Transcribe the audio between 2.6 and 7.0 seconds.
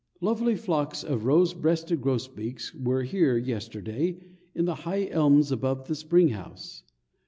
were here yesterday in the high elms above the springhouse.